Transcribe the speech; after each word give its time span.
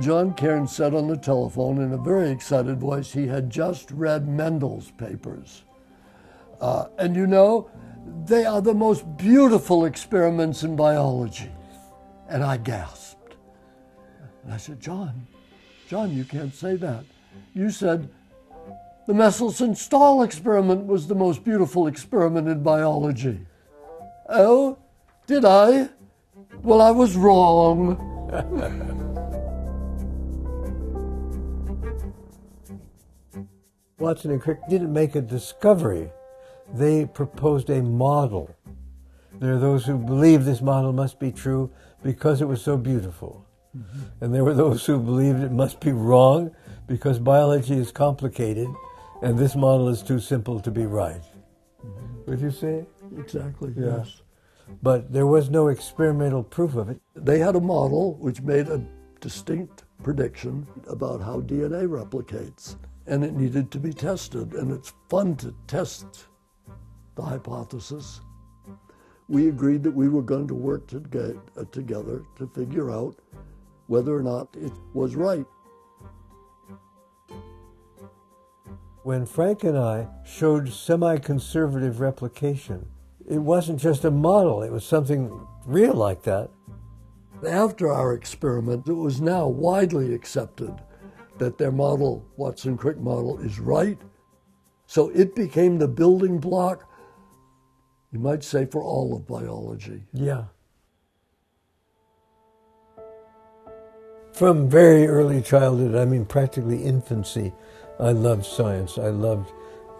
John 0.00 0.34
Cairns 0.34 0.74
said 0.74 0.94
on 0.94 1.06
the 1.06 1.16
telephone 1.16 1.80
in 1.80 1.92
a 1.92 1.96
very 1.96 2.30
excited 2.30 2.80
voice 2.80 3.12
he 3.12 3.28
had 3.28 3.50
just 3.50 3.90
read 3.92 4.26
Mendel's 4.26 4.90
papers. 4.90 5.62
Uh, 6.60 6.86
and 6.98 7.14
you 7.14 7.26
know, 7.26 7.70
they 8.24 8.44
are 8.44 8.60
the 8.60 8.74
most 8.74 9.16
beautiful 9.16 9.84
experiments 9.84 10.64
in 10.64 10.74
biology. 10.74 11.50
And 12.32 12.42
I 12.42 12.56
gasped. 12.56 13.36
And 14.42 14.54
I 14.54 14.56
said, 14.56 14.80
John, 14.80 15.26
John, 15.86 16.16
you 16.16 16.24
can't 16.24 16.54
say 16.54 16.76
that. 16.76 17.04
You 17.52 17.68
said 17.68 18.08
the 19.06 19.12
Meselson 19.12 19.76
Stahl 19.76 20.22
experiment 20.22 20.86
was 20.86 21.06
the 21.06 21.14
most 21.14 21.44
beautiful 21.44 21.88
experiment 21.88 22.48
in 22.48 22.62
biology. 22.62 23.38
Oh, 24.30 24.78
did 25.26 25.44
I? 25.44 25.90
Well, 26.62 26.80
I 26.80 26.90
was 26.90 27.16
wrong. 27.16 27.98
Watson 33.98 34.30
and 34.30 34.40
Crick 34.40 34.60
didn't 34.70 34.94
make 34.94 35.16
a 35.16 35.20
discovery 35.20 36.10
they 36.72 37.04
proposed 37.04 37.68
a 37.68 37.82
model. 37.82 38.56
There 39.38 39.52
are 39.52 39.58
those 39.58 39.84
who 39.84 39.98
believe 39.98 40.46
this 40.46 40.62
model 40.62 40.94
must 40.94 41.18
be 41.18 41.30
true 41.30 41.70
because 42.02 42.40
it 42.40 42.46
was 42.46 42.62
so 42.62 42.76
beautiful. 42.76 43.46
Mm-hmm. 43.76 44.24
And 44.24 44.34
there 44.34 44.44
were 44.44 44.54
those 44.54 44.84
who 44.84 44.98
believed 44.98 45.42
it 45.42 45.52
must 45.52 45.80
be 45.80 45.92
wrong 45.92 46.54
because 46.86 47.18
biology 47.18 47.74
is 47.74 47.90
complicated 47.90 48.68
and 49.22 49.38
this 49.38 49.54
model 49.54 49.88
is 49.88 50.02
too 50.02 50.20
simple 50.20 50.60
to 50.60 50.70
be 50.70 50.84
right. 50.84 51.22
Mm-hmm. 51.84 52.30
Would 52.30 52.40
you 52.40 52.50
say? 52.50 52.84
Exactly, 53.16 53.72
yeah. 53.76 53.98
yes. 53.98 54.22
But 54.82 55.12
there 55.12 55.26
was 55.26 55.50
no 55.50 55.68
experimental 55.68 56.42
proof 56.42 56.76
of 56.76 56.88
it. 56.88 57.00
They 57.14 57.38
had 57.38 57.56
a 57.56 57.60
model 57.60 58.14
which 58.14 58.42
made 58.42 58.68
a 58.68 58.84
distinct 59.20 59.84
prediction 60.02 60.66
about 60.88 61.20
how 61.20 61.40
DNA 61.40 61.86
replicates, 61.86 62.76
and 63.06 63.24
it 63.24 63.34
needed 63.34 63.70
to 63.70 63.78
be 63.78 63.92
tested. 63.92 64.54
And 64.54 64.72
it's 64.72 64.92
fun 65.08 65.36
to 65.36 65.54
test 65.66 66.28
the 67.14 67.22
hypothesis. 67.22 68.20
We 69.32 69.48
agreed 69.48 69.82
that 69.84 69.94
we 69.94 70.10
were 70.10 70.20
going 70.20 70.46
to 70.48 70.54
work 70.54 70.86
to 70.88 71.00
get, 71.00 71.38
uh, 71.56 71.64
together 71.72 72.22
to 72.36 72.46
figure 72.48 72.90
out 72.90 73.16
whether 73.86 74.14
or 74.14 74.22
not 74.22 74.54
it 74.60 74.72
was 74.92 75.16
right. 75.16 75.46
When 79.04 79.24
Frank 79.24 79.64
and 79.64 79.78
I 79.78 80.06
showed 80.26 80.68
semi 80.68 81.16
conservative 81.16 81.98
replication, 81.98 82.84
it 83.26 83.38
wasn't 83.38 83.80
just 83.80 84.04
a 84.04 84.10
model, 84.10 84.62
it 84.62 84.70
was 84.70 84.84
something 84.84 85.32
real 85.64 85.94
like 85.94 86.24
that. 86.24 86.50
After 87.48 87.90
our 87.90 88.12
experiment, 88.12 88.86
it 88.86 88.92
was 88.92 89.22
now 89.22 89.48
widely 89.48 90.12
accepted 90.12 90.74
that 91.38 91.56
their 91.56 91.72
model, 91.72 92.22
Watson 92.36 92.76
Crick 92.76 92.98
model, 92.98 93.38
is 93.38 93.58
right. 93.58 93.98
So 94.86 95.08
it 95.08 95.34
became 95.34 95.78
the 95.78 95.88
building 95.88 96.38
block 96.38 96.86
you 98.12 98.18
might 98.18 98.44
say 98.44 98.66
for 98.66 98.82
all 98.82 99.16
of 99.16 99.26
biology. 99.26 100.02
Yeah. 100.12 100.44
From 104.34 104.68
very 104.68 105.06
early 105.06 105.42
childhood, 105.42 105.94
I 105.94 106.04
mean 106.04 106.24
practically 106.24 106.82
infancy, 106.82 107.52
I 107.98 108.12
loved 108.12 108.44
science. 108.44 108.98
I 108.98 109.08
loved 109.08 109.52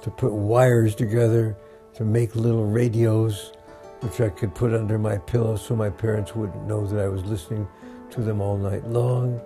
to 0.02 0.10
put 0.10 0.32
wires 0.32 0.94
together, 0.94 1.56
to 1.94 2.04
make 2.04 2.34
little 2.34 2.66
radios, 2.66 3.52
which 4.00 4.20
I 4.20 4.30
could 4.30 4.54
put 4.54 4.74
under 4.74 4.98
my 4.98 5.18
pillow 5.18 5.56
so 5.56 5.76
my 5.76 5.90
parents 5.90 6.34
wouldn't 6.34 6.66
know 6.66 6.86
that 6.86 7.00
I 7.00 7.08
was 7.08 7.24
listening 7.24 7.68
to 8.10 8.20
them 8.20 8.40
all 8.40 8.56
night 8.56 8.86
long. 8.88 9.40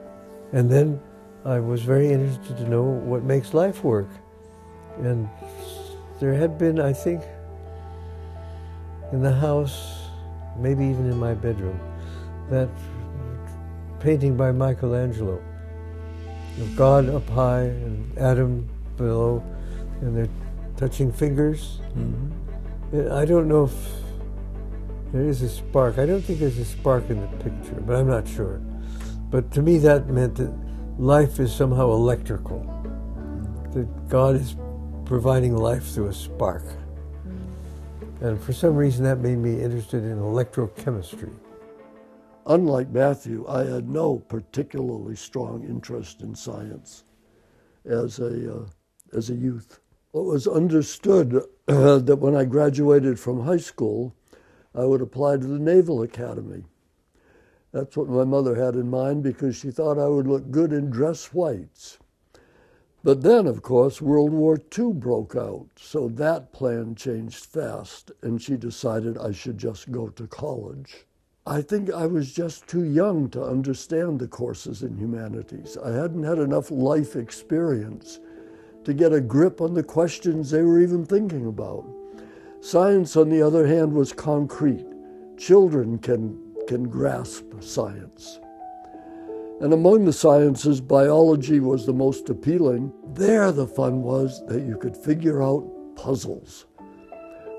And 0.53 0.71
then 0.71 1.01
I 1.45 1.61
was 1.61 1.83
very 1.83 2.09
interested 2.09 2.57
to 2.57 2.69
know 2.69 2.83
what 2.83 3.23
makes 3.23 3.55
life 3.55 3.85
work. 3.85 4.09
And 4.99 5.29
there 6.21 6.33
had 6.33 6.57
been, 6.57 6.81
I 6.81 6.93
think, 6.93 7.23
in 9.13 9.23
the 9.23 9.33
house, 9.33 10.09
maybe 10.59 10.85
even 10.85 11.11
in 11.11 11.19
my 11.19 11.35
bedroom, 11.35 11.79
that 12.51 12.69
painting 14.01 14.37
by 14.37 14.53
Michelangelo 14.53 15.43
of 16.61 16.77
God 16.77 17.09
up 17.09 17.29
high 17.29 17.65
and 17.65 18.19
Adam 18.19 18.69
below, 18.97 19.43
and 20.01 20.17
they're 20.17 20.29
touching 20.77 21.13
fingers. 21.13 21.81
Mm-hmm. 21.97 23.13
I 23.13 23.25
don't 23.25 23.49
know 23.49 23.65
if 23.65 23.75
there 25.13 25.29
is 25.29 25.43
a 25.43 25.49
spark. 25.49 25.99
I 25.99 26.07
don't 26.07 26.23
think 26.23 26.39
there's 26.41 26.59
a 26.59 26.65
spark 26.65 27.11
in 27.11 27.21
the 27.21 27.27
picture, 27.45 27.81
but 27.81 27.97
I'm 27.97 28.09
not 28.09 28.27
sure. 28.27 28.61
But 29.31 29.51
to 29.53 29.63
me, 29.63 29.79
that 29.79 30.09
meant 30.09 30.37
that 30.37 30.53
life 30.99 31.41
is 31.41 31.55
somehow 31.55 31.91
electrical, 31.91 32.61
that 33.73 34.09
God 34.09 34.37
is 34.37 34.57
providing 35.05 35.57
life 35.57 35.85
through 35.85 36.09
a 36.09 36.15
spark. 36.15 36.65
And 38.21 38.41
for 38.41 38.53
some 38.53 38.75
reason, 38.75 39.05
that 39.05 39.19
made 39.19 39.39
me 39.39 39.63
interested 39.63 40.05
in 40.05 40.19
electrochemistry. 40.19 41.35
Unlike 42.47 42.91
Matthew, 42.91 43.45
I 43.49 43.65
had 43.65 43.89
no 43.89 44.19
particularly 44.19 45.17
strong 45.17 45.65
interest 45.65 46.23
in 46.23 46.35
science 46.35 47.05
as 47.85 48.19
a, 48.19 48.55
uh, 48.55 48.67
as 49.13 49.31
a 49.31 49.35
youth. 49.35 49.81
It 50.15 50.25
was 50.25 50.47
understood 50.47 51.43
uh, 51.69 51.99
that 51.99 52.17
when 52.17 52.35
I 52.35 52.45
graduated 52.45 53.21
from 53.21 53.45
high 53.45 53.57
school, 53.59 54.15
I 54.75 54.85
would 54.85 55.03
apply 55.03 55.37
to 55.37 55.47
the 55.47 55.59
Naval 55.59 56.03
Academy. 56.03 56.65
That's 57.73 57.97
what 57.97 58.09
my 58.09 58.25
mother 58.25 58.55
had 58.55 58.77
in 58.77 58.89
mind 58.89 59.23
because 59.23 59.57
she 59.57 59.71
thought 59.71 59.99
I 59.99 60.09
would 60.09 60.27
look 60.27 60.51
good 60.51 60.73
in 60.73 60.89
dress 60.89 61.35
whites. 61.35 61.99
But 63.07 63.23
then, 63.23 63.47
of 63.47 63.63
course, 63.63 64.03
World 64.03 64.33
War 64.33 64.59
II 64.77 64.95
broke 64.95 65.37
out, 65.37 65.69
so 65.77 66.09
that 66.09 66.53
plan 66.53 66.97
changed 66.97 67.47
fast, 67.47 68.11
and 68.21 68.43
she 68.43 68.57
decided 68.57 69.17
I 69.17 69.31
should 69.31 69.59
just 69.59 69.93
go 69.93 70.09
to 70.09 70.27
college. 70.27 71.07
I 71.47 71.63
think 71.63 71.89
I 71.93 72.07
was 72.07 72.33
just 72.33 72.67
too 72.67 72.83
young 72.83 73.31
to 73.31 73.45
understand 73.45 74.19
the 74.19 74.27
courses 74.27 74.83
in 74.83 74.99
humanities. 74.99 75.79
I 75.85 75.93
hadn't 75.93 76.25
had 76.25 76.41
enough 76.41 76.73
life 76.73 77.15
experience 77.15 78.19
to 78.83 78.93
get 78.93 79.13
a 79.13 79.21
grip 79.21 79.61
on 79.61 79.75
the 79.75 79.85
questions 79.85 80.51
they 80.51 80.63
were 80.63 80.81
even 80.81 81.07
thinking 81.07 81.47
about. 81.47 81.87
Science, 82.61 83.15
on 83.15 83.29
the 83.29 83.41
other 83.41 83.69
hand, 83.69 83.93
was 83.93 84.13
concrete. 84.13 84.85
Children 85.39 85.99
can, 85.99 86.37
can 86.67 86.89
grasp 86.89 87.45
science. 87.61 88.41
And 89.59 89.73
among 89.73 90.05
the 90.05 90.13
sciences, 90.13 90.83
biology 90.83 91.61
was 91.61 91.87
the 91.87 91.93
most 91.93 92.29
appealing. 92.29 92.93
There, 93.15 93.51
the 93.53 93.67
fun 93.67 94.03
was 94.03 94.45
that 94.49 94.63
you 94.63 94.77
could 94.77 94.95
figure 94.95 95.43
out 95.43 95.67
puzzles. 95.97 96.67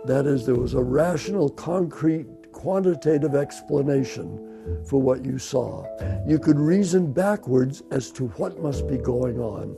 That 0.05 0.27
is, 0.27 0.45
there 0.45 0.55
was 0.55 0.75
a 0.75 0.83
rational, 0.83 1.49
concrete, 1.49 2.51
quantitative 2.51 3.33
explanation 3.33 4.83
for 4.87 5.01
what 5.01 5.25
you 5.25 5.39
saw. 5.39 5.85
You 6.27 6.37
could 6.37 6.59
reason 6.59 7.11
backwards 7.11 7.81
as 7.89 8.11
to 8.11 8.27
what 8.29 8.61
must 8.61 8.87
be 8.87 8.97
going 8.97 9.39
on. 9.39 9.75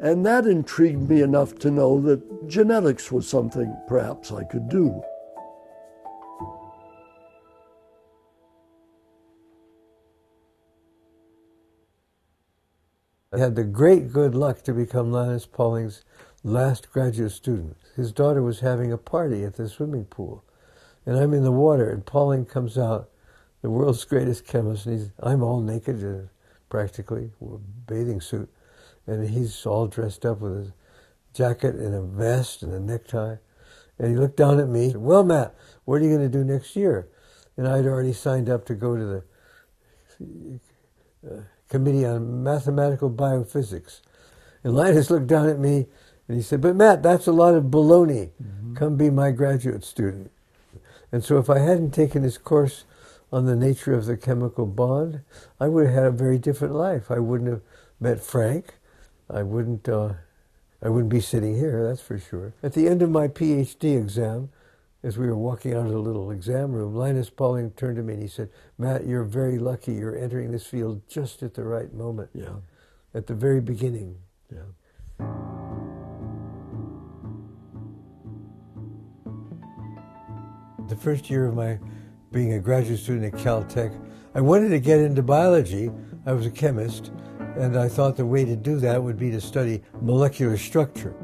And 0.00 0.24
that 0.24 0.46
intrigued 0.46 1.08
me 1.10 1.20
enough 1.20 1.58
to 1.58 1.70
know 1.70 2.00
that 2.02 2.48
genetics 2.48 3.12
was 3.12 3.28
something 3.28 3.74
perhaps 3.86 4.32
I 4.32 4.44
could 4.44 4.68
do. 4.70 5.02
Had 13.36 13.56
the 13.56 13.64
great 13.64 14.12
good 14.12 14.34
luck 14.34 14.62
to 14.62 14.72
become 14.72 15.10
Linus 15.10 15.46
Pauling's 15.46 16.04
last 16.44 16.92
graduate 16.92 17.32
student. 17.32 17.76
His 17.96 18.12
daughter 18.12 18.42
was 18.42 18.60
having 18.60 18.92
a 18.92 18.98
party 18.98 19.44
at 19.44 19.54
the 19.56 19.68
swimming 19.68 20.04
pool, 20.04 20.44
and 21.04 21.16
I'm 21.16 21.34
in 21.34 21.42
the 21.42 21.50
water, 21.50 21.90
and 21.90 22.04
Pauling 22.04 22.44
comes 22.44 22.78
out, 22.78 23.10
the 23.62 23.70
world's 23.70 24.04
greatest 24.06 24.46
chemist, 24.46 24.86
and 24.86 24.98
he's, 24.98 25.10
I'm 25.20 25.42
all 25.42 25.60
naked, 25.60 26.04
uh, 26.04 26.28
practically, 26.68 27.30
a 27.40 27.58
bathing 27.86 28.20
suit, 28.20 28.48
and 29.06 29.28
he's 29.28 29.66
all 29.66 29.86
dressed 29.86 30.24
up 30.24 30.40
with 30.40 30.56
his 30.56 30.72
jacket 31.32 31.74
and 31.74 31.94
a 31.94 32.02
vest 32.02 32.62
and 32.62 32.72
a 32.72 32.80
necktie. 32.80 33.36
And 33.98 34.10
he 34.10 34.16
looked 34.16 34.36
down 34.36 34.60
at 34.60 34.68
me, 34.68 34.90
said, 34.90 34.98
well, 34.98 35.24
Matt, 35.24 35.54
what 35.84 36.00
are 36.00 36.04
you 36.04 36.10
going 36.16 36.30
to 36.30 36.38
do 36.38 36.44
next 36.44 36.76
year? 36.76 37.08
And 37.56 37.68
I'd 37.68 37.86
already 37.86 38.12
signed 38.12 38.48
up 38.48 38.64
to 38.66 38.74
go 38.74 38.96
to 38.96 39.22
the 40.20 40.60
uh, 41.30 41.42
Committee 41.74 42.06
on 42.06 42.44
Mathematical 42.44 43.10
Biophysics. 43.10 44.00
And 44.62 44.76
Linus 44.76 45.10
looked 45.10 45.26
down 45.26 45.48
at 45.48 45.58
me 45.58 45.86
and 46.28 46.36
he 46.36 46.40
said, 46.40 46.60
But 46.60 46.76
Matt, 46.76 47.02
that's 47.02 47.26
a 47.26 47.32
lot 47.32 47.56
of 47.56 47.64
baloney. 47.64 48.30
Mm-hmm. 48.40 48.76
Come 48.76 48.96
be 48.96 49.10
my 49.10 49.32
graduate 49.32 49.82
student. 49.82 50.30
And 51.10 51.24
so 51.24 51.36
if 51.38 51.50
I 51.50 51.58
hadn't 51.58 51.90
taken 51.90 52.22
this 52.22 52.38
course 52.38 52.84
on 53.32 53.46
the 53.46 53.56
nature 53.56 53.92
of 53.92 54.06
the 54.06 54.16
chemical 54.16 54.66
bond, 54.66 55.22
I 55.58 55.66
would 55.66 55.86
have 55.86 55.94
had 55.94 56.04
a 56.04 56.10
very 56.12 56.38
different 56.38 56.76
life. 56.76 57.10
I 57.10 57.18
wouldn't 57.18 57.50
have 57.50 57.62
met 57.98 58.22
Frank. 58.22 58.74
I 59.28 59.42
wouldn't. 59.42 59.88
Uh, 59.88 60.12
I 60.80 60.90
wouldn't 60.90 61.10
be 61.10 61.20
sitting 61.20 61.56
here. 61.56 61.84
That's 61.84 62.02
for 62.02 62.20
sure. 62.20 62.52
At 62.62 62.74
the 62.74 62.86
end 62.86 63.02
of 63.02 63.10
my 63.10 63.26
PhD 63.26 64.00
exam, 64.00 64.50
as 65.04 65.18
we 65.18 65.26
were 65.26 65.36
walking 65.36 65.74
out 65.74 65.84
of 65.84 65.92
the 65.92 65.98
little 65.98 66.30
exam 66.30 66.72
room, 66.72 66.94
Linus 66.94 67.28
Pauling 67.28 67.70
turned 67.72 67.96
to 67.96 68.02
me 68.02 68.14
and 68.14 68.22
he 68.22 68.28
said, 68.28 68.48
"Matt, 68.78 69.06
you're 69.06 69.22
very 69.22 69.58
lucky. 69.58 69.92
You're 69.92 70.16
entering 70.16 70.50
this 70.50 70.66
field 70.66 71.06
just 71.06 71.42
at 71.42 71.52
the 71.52 71.62
right 71.62 71.92
moment. 71.92 72.30
Yeah. 72.32 72.56
At 73.12 73.26
the 73.26 73.34
very 73.34 73.60
beginning." 73.60 74.16
Yeah. 74.50 74.62
The 80.88 80.96
first 80.96 81.28
year 81.28 81.46
of 81.46 81.54
my 81.54 81.78
being 82.32 82.54
a 82.54 82.58
graduate 82.58 82.98
student 82.98 83.34
at 83.34 83.40
Caltech, 83.40 83.94
I 84.34 84.40
wanted 84.40 84.70
to 84.70 84.80
get 84.80 85.00
into 85.00 85.22
biology. 85.22 85.90
I 86.24 86.32
was 86.32 86.46
a 86.46 86.50
chemist, 86.50 87.12
and 87.56 87.76
I 87.76 87.88
thought 87.88 88.16
the 88.16 88.24
way 88.24 88.46
to 88.46 88.56
do 88.56 88.78
that 88.80 89.02
would 89.02 89.18
be 89.18 89.30
to 89.30 89.40
study 89.40 89.82
molecular 90.00 90.56
structure. 90.56 91.14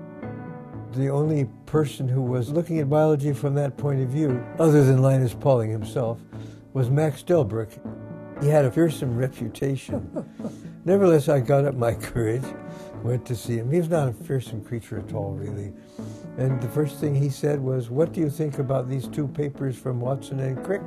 The 0.93 1.09
only 1.09 1.45
person 1.67 2.09
who 2.09 2.21
was 2.21 2.51
looking 2.51 2.81
at 2.81 2.91
biology 2.91 3.33
from 3.33 3.55
that 3.55 3.77
point 3.77 4.01
of 4.01 4.09
view, 4.09 4.45
other 4.59 4.85
than 4.85 5.03
Linus 5.03 5.35
Pauling 5.35 5.71
himself, 5.71 6.19
was 6.73 6.91
Max 6.91 7.23
Delbruck. 7.23 7.71
He 8.43 8.49
had 8.49 8.65
a 8.65 8.73
fearsome 8.73 9.17
reputation. 9.17 10.11
Nevertheless, 10.85 11.29
I 11.29 11.41
got 11.41 11.65
up 11.65 11.77
my 11.77 11.95
courage, 12.11 12.43
went 13.05 13.25
to 13.27 13.37
see 13.37 13.57
him. 13.57 13.71
He 13.71 13.79
was 13.79 13.89
not 13.89 14.09
a 14.09 14.13
fearsome 14.13 14.65
creature 14.65 14.99
at 14.99 15.15
all, 15.15 15.33
really. 15.33 15.73
And 16.39 16.61
the 16.61 16.69
first 16.69 16.99
thing 16.99 17.15
he 17.15 17.29
said 17.29 17.61
was, 17.61 17.89
What 17.89 18.13
do 18.13 18.21
you 18.21 18.31
think 18.31 18.59
about 18.59 18.89
these 18.89 19.07
two 19.07 19.29
papers 19.29 19.77
from 19.77 20.01
Watson 20.01 20.41
and 20.41 20.65
Crick? 20.65 20.83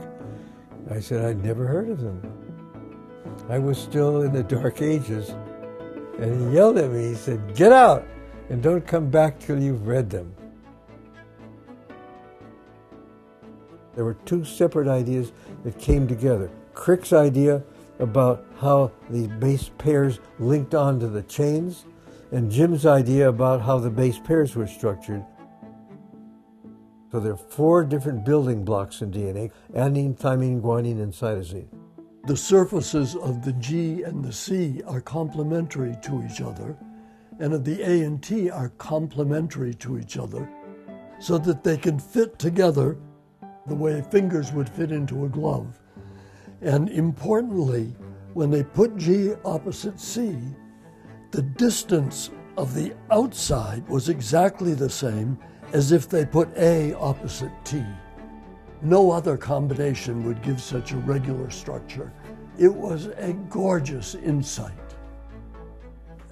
I 0.91 0.99
said, 0.99 1.23
I'd 1.23 1.41
never 1.41 1.65
heard 1.65 1.89
of 1.89 2.01
them. 2.01 2.21
I 3.49 3.57
was 3.57 3.77
still 3.77 4.23
in 4.23 4.33
the 4.33 4.43
dark 4.43 4.81
ages. 4.81 5.29
And 6.19 6.49
he 6.49 6.55
yelled 6.55 6.77
at 6.77 6.91
me. 6.91 7.09
He 7.09 7.15
said, 7.15 7.55
Get 7.55 7.71
out 7.71 8.05
and 8.49 8.61
don't 8.61 8.85
come 8.85 9.09
back 9.09 9.39
till 9.39 9.61
you've 9.61 9.87
read 9.87 10.09
them. 10.09 10.33
There 13.95 14.05
were 14.05 14.15
two 14.25 14.43
separate 14.43 14.87
ideas 14.87 15.31
that 15.63 15.77
came 15.77 16.07
together. 16.07 16.49
Crick's 16.73 17.13
idea 17.13 17.63
about 17.99 18.45
how 18.59 18.91
the 19.09 19.27
base 19.27 19.69
pairs 19.77 20.19
linked 20.39 20.73
onto 20.73 21.07
the 21.07 21.21
chains, 21.23 21.85
and 22.31 22.51
Jim's 22.51 22.85
idea 22.85 23.29
about 23.29 23.61
how 23.61 23.77
the 23.77 23.91
base 23.91 24.17
pairs 24.19 24.55
were 24.55 24.67
structured. 24.67 25.23
So 27.11 27.19
there 27.19 27.33
are 27.33 27.37
four 27.37 27.83
different 27.83 28.25
building 28.25 28.65
blocks 28.65 29.03
in 29.03 29.11
DNA 29.11 29.51
adenine, 29.75 30.17
thymine, 30.17 30.61
guanine, 30.61 31.03
and 31.03 31.13
cytosine. 31.13 31.67
The 32.25 32.35
surfaces 32.35 33.15
of 33.15 33.45
the 33.45 33.53
G 33.53 34.01
and 34.01 34.23
the 34.23 34.33
C 34.33 34.81
are 34.87 35.01
complementary 35.01 35.95
to 36.01 36.23
each 36.23 36.41
other, 36.41 36.75
and 37.39 37.53
of 37.53 37.63
the 37.63 37.81
A 37.81 38.03
and 38.03 38.21
T 38.21 38.49
are 38.49 38.69
complementary 38.77 39.73
to 39.75 39.97
each 39.97 40.17
other, 40.17 40.49
so 41.19 41.37
that 41.39 41.63
they 41.63 41.77
can 41.77 41.99
fit 41.99 42.37
together 42.37 42.97
the 43.67 43.75
way 43.75 44.01
fingers 44.11 44.51
would 44.51 44.69
fit 44.69 44.91
into 44.91 45.25
a 45.25 45.29
glove. 45.29 45.79
And 46.61 46.89
importantly, 46.89 47.95
when 48.33 48.49
they 48.49 48.63
put 48.63 48.97
G 48.97 49.33
opposite 49.45 49.99
C, 49.99 50.37
the 51.31 51.41
distance 51.41 52.29
of 52.57 52.73
the 52.73 52.93
outside 53.11 53.87
was 53.87 54.09
exactly 54.09 54.73
the 54.73 54.89
same 54.89 55.37
as 55.71 55.91
if 55.91 56.07
they 56.07 56.25
put 56.25 56.55
A 56.57 56.93
opposite 56.93 57.51
T. 57.63 57.83
No 58.81 59.11
other 59.11 59.37
combination 59.37 60.25
would 60.25 60.41
give 60.41 60.61
such 60.61 60.91
a 60.91 60.97
regular 60.97 61.49
structure. 61.49 62.11
It 62.57 62.73
was 62.73 63.07
a 63.17 63.33
gorgeous 63.49 64.15
insight. 64.15 64.82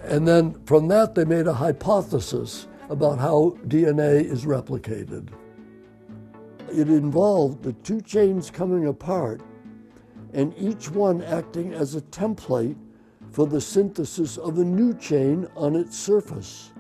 And 0.03 0.27
then 0.27 0.53
from 0.65 0.87
that, 0.87 1.15
they 1.15 1.25
made 1.25 1.47
a 1.47 1.53
hypothesis 1.53 2.67
about 2.89 3.19
how 3.19 3.57
DNA 3.67 4.23
is 4.23 4.45
replicated. 4.45 5.29
It 6.69 6.89
involved 6.89 7.63
the 7.63 7.73
two 7.73 8.01
chains 8.01 8.49
coming 8.49 8.87
apart 8.87 9.41
and 10.33 10.53
each 10.57 10.89
one 10.89 11.21
acting 11.23 11.73
as 11.73 11.95
a 11.95 12.01
template 12.01 12.77
for 13.31 13.45
the 13.45 13.61
synthesis 13.61 14.37
of 14.37 14.59
a 14.59 14.63
new 14.63 14.93
chain 14.93 15.47
on 15.55 15.75
its 15.75 15.97
surface. 15.97 16.71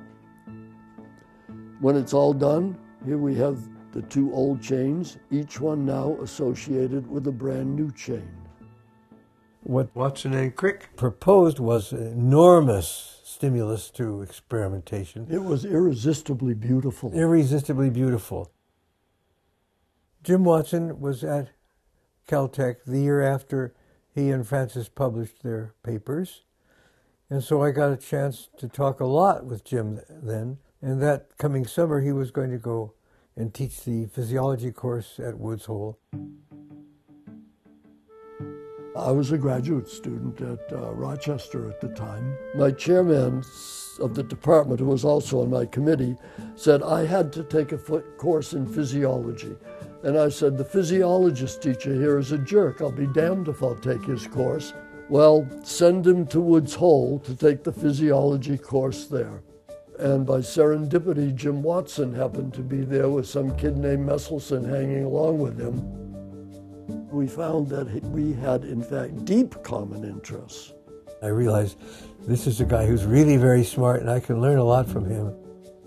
When 1.79 1.95
it's 1.95 2.13
all 2.13 2.33
done, 2.33 2.77
here 3.05 3.17
we 3.17 3.35
have 3.35 3.57
the 3.91 4.01
two 4.03 4.33
old 4.33 4.61
chains, 4.61 5.17
each 5.31 5.59
one 5.59 5.85
now 5.85 6.17
associated 6.21 7.09
with 7.09 7.27
a 7.27 7.31
brand 7.31 7.75
new 7.75 7.91
chain. 7.91 8.40
What 9.63 9.95
Watson 9.95 10.33
and 10.33 10.55
Crick 10.55 10.95
proposed 10.95 11.59
was 11.59 11.91
an 11.91 12.05
enormous 12.05 13.21
stimulus 13.23 13.91
to 13.91 14.21
experimentation. 14.21 15.27
It 15.29 15.43
was 15.43 15.65
irresistibly 15.65 16.55
beautiful. 16.55 17.13
Irresistibly 17.13 17.91
beautiful. 17.91 18.51
Jim 20.23 20.43
Watson 20.43 20.99
was 20.99 21.23
at 21.23 21.49
Caltech 22.27 22.83
the 22.85 22.99
year 22.99 23.21
after 23.21 23.73
he 24.13 24.31
and 24.31 24.47
Francis 24.47 24.89
published 24.89 25.43
their 25.43 25.73
papers. 25.83 26.41
And 27.29 27.43
so 27.43 27.63
I 27.63 27.71
got 27.71 27.91
a 27.91 27.97
chance 27.97 28.49
to 28.57 28.67
talk 28.67 28.99
a 28.99 29.05
lot 29.05 29.45
with 29.45 29.63
Jim 29.63 30.01
then. 30.09 30.57
And 30.81 31.01
that 31.01 31.37
coming 31.37 31.65
summer, 31.65 32.01
he 32.01 32.11
was 32.11 32.31
going 32.31 32.51
to 32.51 32.57
go 32.57 32.93
and 33.35 33.53
teach 33.53 33.83
the 33.83 34.07
physiology 34.07 34.71
course 34.71 35.19
at 35.19 35.37
Woods 35.37 35.65
Hole. 35.65 35.99
I 39.01 39.09
was 39.09 39.31
a 39.31 39.37
graduate 39.37 39.89
student 39.89 40.39
at 40.41 40.71
uh, 40.71 40.91
Rochester 40.91 41.67
at 41.67 41.81
the 41.81 41.87
time. 41.87 42.37
My 42.53 42.69
chairman 42.69 43.43
of 43.99 44.13
the 44.13 44.21
department, 44.21 44.79
who 44.79 44.85
was 44.85 45.03
also 45.03 45.41
on 45.41 45.49
my 45.49 45.65
committee, 45.65 46.15
said 46.53 46.83
I 46.83 47.07
had 47.07 47.33
to 47.33 47.43
take 47.43 47.71
a 47.71 47.79
course 47.79 48.53
in 48.53 48.67
physiology. 48.67 49.55
And 50.03 50.19
I 50.19 50.29
said, 50.29 50.55
The 50.55 50.63
physiologist 50.63 51.63
teacher 51.63 51.95
here 51.95 52.19
is 52.19 52.31
a 52.31 52.37
jerk. 52.37 52.79
I'll 52.79 52.91
be 52.91 53.07
damned 53.07 53.47
if 53.47 53.63
I'll 53.63 53.75
take 53.75 54.03
his 54.03 54.27
course. 54.27 54.71
Well, 55.09 55.49
send 55.63 56.05
him 56.05 56.27
to 56.27 56.39
Woods 56.39 56.75
Hole 56.75 57.17
to 57.21 57.35
take 57.35 57.63
the 57.63 57.73
physiology 57.73 58.55
course 58.55 59.07
there. 59.07 59.41
And 59.97 60.27
by 60.27 60.41
serendipity, 60.41 61.33
Jim 61.33 61.63
Watson 61.63 62.13
happened 62.13 62.53
to 62.53 62.61
be 62.61 62.81
there 62.81 63.09
with 63.09 63.27
some 63.27 63.57
kid 63.57 63.77
named 63.77 64.07
Meselson 64.07 64.63
hanging 64.69 65.05
along 65.05 65.39
with 65.39 65.59
him. 65.59 66.00
We 67.11 67.27
found 67.27 67.69
that 67.69 67.87
we 68.05 68.33
had, 68.33 68.63
in 68.63 68.81
fact, 68.81 69.25
deep 69.25 69.61
common 69.63 70.03
interests. 70.03 70.73
I 71.21 71.27
realized 71.27 71.77
this 72.27 72.47
is 72.47 72.61
a 72.61 72.65
guy 72.65 72.85
who's 72.85 73.05
really 73.05 73.37
very 73.37 73.63
smart 73.63 74.01
and 74.01 74.09
I 74.09 74.19
can 74.19 74.41
learn 74.41 74.57
a 74.57 74.63
lot 74.63 74.87
from 74.87 75.05
him. 75.05 75.33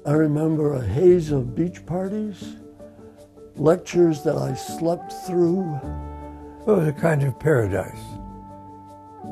I 0.07 0.13
remember 0.13 0.75
a 0.75 0.85
haze 0.85 1.31
of 1.31 1.55
beach 1.55 1.85
parties 1.87 2.57
lectures 3.57 4.23
that 4.23 4.37
I 4.37 4.55
slept 4.55 5.13
through. 5.27 5.63
It 6.67 6.71
was 6.71 6.89
a 6.89 6.93
kind 6.93 7.23
of 7.23 7.39
paradise. 7.39 8.01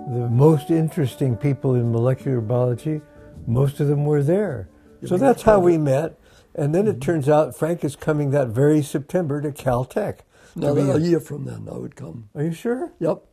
The 0.08 0.28
most 0.30 0.70
interesting 0.70 1.36
people 1.36 1.74
in 1.74 1.90
molecular 1.90 2.40
biology, 2.40 3.00
most 3.46 3.80
of 3.80 3.88
them 3.88 4.04
were 4.04 4.22
there. 4.22 4.68
So 5.04 5.16
that's 5.16 5.42
how 5.42 5.58
we 5.58 5.78
met. 5.78 6.18
And 6.54 6.74
then 6.74 6.86
it 6.86 7.00
turns 7.00 7.28
out 7.28 7.56
Frank 7.56 7.82
is 7.82 7.96
coming 7.96 8.30
that 8.30 8.48
very 8.48 8.82
September 8.82 9.40
to 9.40 9.50
Caltech. 9.50 10.18
Now, 10.54 10.76
a 10.76 10.98
year 10.98 11.20
from 11.20 11.44
then, 11.44 11.68
I 11.70 11.76
would 11.76 11.96
come. 11.96 12.28
Are 12.34 12.42
you 12.42 12.52
sure? 12.52 12.92
Yep. 12.98 13.24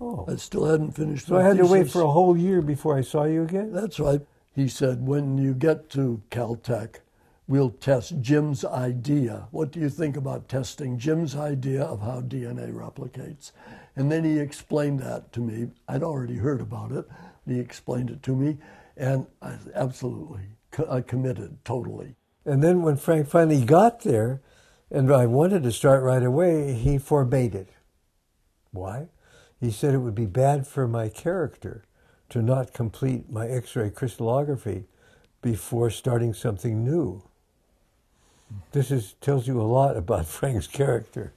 Oh. 0.00 0.24
I 0.26 0.36
still 0.36 0.64
hadn't 0.64 0.92
finished. 0.92 1.26
So 1.26 1.36
I 1.36 1.42
had 1.42 1.56
thesis. 1.56 1.68
to 1.68 1.72
wait 1.72 1.90
for 1.90 2.02
a 2.02 2.10
whole 2.10 2.36
year 2.36 2.62
before 2.62 2.96
I 2.96 3.02
saw 3.02 3.24
you 3.24 3.42
again? 3.42 3.72
That's 3.72 4.00
right. 4.00 4.20
He 4.54 4.66
said, 4.68 5.06
when 5.06 5.38
you 5.38 5.54
get 5.54 5.90
to 5.90 6.22
Caltech, 6.30 6.96
we'll 7.46 7.70
test 7.70 8.20
Jim's 8.20 8.64
idea. 8.64 9.48
What 9.50 9.70
do 9.70 9.80
you 9.80 9.90
think 9.90 10.16
about 10.16 10.48
testing 10.48 10.98
Jim's 10.98 11.36
idea 11.36 11.82
of 11.82 12.00
how 12.00 12.22
DNA 12.22 12.72
replicates? 12.72 13.52
And 13.94 14.10
then 14.10 14.24
he 14.24 14.38
explained 14.38 15.00
that 15.00 15.32
to 15.32 15.40
me. 15.40 15.70
I'd 15.88 16.02
already 16.02 16.36
heard 16.36 16.60
about 16.60 16.92
it. 16.92 17.06
He 17.46 17.58
explained 17.58 18.10
it 18.10 18.22
to 18.22 18.36
me, 18.36 18.58
and 18.96 19.26
I 19.42 19.54
absolutely 19.74 20.42
I 20.88 21.00
committed 21.00 21.64
totally. 21.64 22.14
And 22.44 22.62
then 22.62 22.82
when 22.82 22.96
Frank 22.96 23.28
finally 23.28 23.64
got 23.64 24.02
there, 24.02 24.40
and 24.90 25.12
I 25.12 25.26
wanted 25.26 25.62
to 25.62 25.72
start 25.72 26.02
right 26.02 26.22
away, 26.22 26.74
he 26.74 26.98
forbade 26.98 27.54
it. 27.54 27.68
Why? 28.72 29.08
He 29.60 29.70
said 29.70 29.94
it 29.94 29.98
would 29.98 30.14
be 30.14 30.26
bad 30.26 30.66
for 30.66 30.88
my 30.88 31.08
character 31.08 31.84
to 32.30 32.42
not 32.42 32.72
complete 32.72 33.30
my 33.30 33.46
X 33.46 33.76
ray 33.76 33.90
crystallography 33.90 34.84
before 35.42 35.90
starting 35.90 36.34
something 36.34 36.84
new. 36.84 37.22
This 38.72 38.90
is, 38.90 39.14
tells 39.20 39.46
you 39.46 39.60
a 39.60 39.62
lot 39.62 39.96
about 39.96 40.26
Frank's 40.38 40.66
character. 40.66 41.32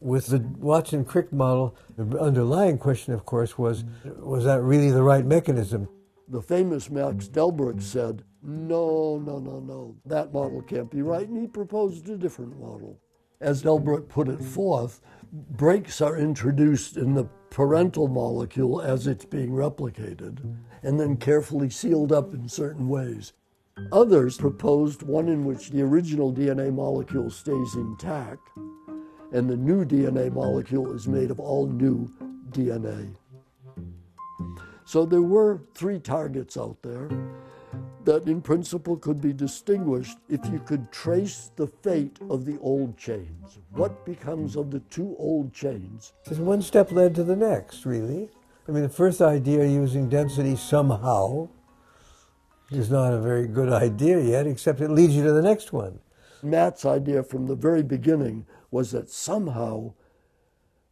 With 0.00 0.26
the 0.26 0.38
Watson 0.38 1.04
Crick 1.04 1.32
model, 1.32 1.76
the 1.96 2.18
underlying 2.20 2.78
question, 2.78 3.12
of 3.12 3.24
course, 3.24 3.58
was 3.58 3.84
was 4.04 4.44
that 4.44 4.60
really 4.62 4.90
the 4.90 5.02
right 5.02 5.24
mechanism? 5.24 5.88
The 6.28 6.42
famous 6.42 6.90
Max 6.90 7.28
Delbruck 7.28 7.82
said, 7.82 8.22
no, 8.46 9.18
no, 9.18 9.38
no, 9.40 9.58
no, 9.58 9.96
that 10.06 10.32
model 10.32 10.62
can't 10.62 10.90
be 10.90 11.02
right, 11.02 11.28
and 11.28 11.36
he 11.36 11.48
proposed 11.48 12.08
a 12.08 12.16
different 12.16 12.58
model. 12.60 12.96
As 13.40 13.62
Delbruck 13.62 14.08
put 14.08 14.28
it 14.28 14.40
forth, 14.40 15.00
breaks 15.32 16.00
are 16.00 16.16
introduced 16.16 16.96
in 16.96 17.14
the 17.14 17.24
parental 17.50 18.06
molecule 18.06 18.80
as 18.80 19.06
it's 19.06 19.24
being 19.24 19.50
replicated 19.50 20.38
and 20.82 20.98
then 20.98 21.16
carefully 21.16 21.68
sealed 21.68 22.12
up 22.12 22.32
in 22.32 22.48
certain 22.48 22.88
ways. 22.88 23.32
Others 23.92 24.38
proposed 24.38 25.02
one 25.02 25.28
in 25.28 25.44
which 25.44 25.70
the 25.70 25.82
original 25.82 26.32
DNA 26.32 26.72
molecule 26.72 27.28
stays 27.28 27.74
intact 27.74 28.48
and 29.32 29.50
the 29.50 29.56
new 29.56 29.84
DNA 29.84 30.32
molecule 30.32 30.92
is 30.92 31.08
made 31.08 31.30
of 31.30 31.40
all 31.40 31.66
new 31.66 32.08
DNA. 32.50 33.14
So 34.84 35.04
there 35.04 35.22
were 35.22 35.60
three 35.74 35.98
targets 35.98 36.56
out 36.56 36.80
there 36.82 37.10
that 38.06 38.28
in 38.28 38.40
principle 38.40 38.96
could 38.96 39.20
be 39.20 39.32
distinguished 39.32 40.16
if 40.28 40.40
you 40.46 40.60
could 40.60 40.90
trace 40.90 41.50
the 41.56 41.66
fate 41.66 42.18
of 42.30 42.44
the 42.44 42.58
old 42.60 42.96
chains. 42.96 43.58
What 43.72 44.06
becomes 44.06 44.56
of 44.56 44.70
the 44.70 44.78
two 44.78 45.16
old 45.18 45.52
chains? 45.52 46.12
Just 46.26 46.40
one 46.40 46.62
step 46.62 46.92
led 46.92 47.14
to 47.16 47.24
the 47.24 47.36
next, 47.36 47.84
really. 47.84 48.30
I 48.68 48.72
mean, 48.72 48.84
the 48.84 48.88
first 48.88 49.20
idea 49.20 49.66
using 49.66 50.08
density 50.08 50.56
somehow 50.56 51.48
is 52.70 52.90
not 52.90 53.12
a 53.12 53.20
very 53.20 53.48
good 53.48 53.72
idea 53.72 54.20
yet, 54.20 54.46
except 54.46 54.80
it 54.80 54.90
leads 54.90 55.14
you 55.14 55.24
to 55.24 55.32
the 55.32 55.42
next 55.42 55.72
one. 55.72 55.98
Matt's 56.42 56.84
idea 56.84 57.24
from 57.24 57.46
the 57.46 57.56
very 57.56 57.82
beginning 57.82 58.46
was 58.70 58.92
that 58.92 59.10
somehow 59.10 59.94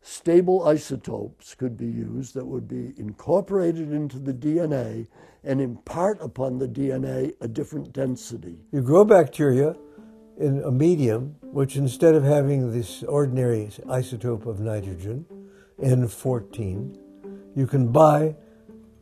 stable 0.04 0.68
isotopes 0.68 1.54
could 1.54 1.78
be 1.78 1.86
used 1.86 2.34
that 2.34 2.46
would 2.46 2.68
be 2.68 2.92
incorporated 2.98 3.90
into 3.90 4.18
the 4.18 4.34
DNA 4.34 5.06
and 5.42 5.62
impart 5.62 6.20
upon 6.20 6.58
the 6.58 6.68
DNA 6.68 7.32
a 7.40 7.48
different 7.48 7.90
density. 7.94 8.58
You 8.70 8.82
grow 8.82 9.04
bacteria 9.06 9.74
in 10.38 10.62
a 10.62 10.70
medium 10.70 11.36
which, 11.40 11.76
instead 11.76 12.14
of 12.14 12.22
having 12.22 12.70
this 12.70 13.02
ordinary 13.04 13.70
isotope 13.86 14.44
of 14.44 14.60
nitrogen, 14.60 15.24
N14, 15.82 16.98
you 17.56 17.66
can 17.66 17.90
buy 17.90 18.36